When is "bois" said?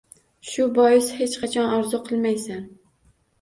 0.77-1.09